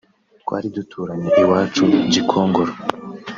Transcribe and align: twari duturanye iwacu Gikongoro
twari 0.41 0.67
duturanye 0.75 1.29
iwacu 1.41 1.83
Gikongoro 2.13 2.73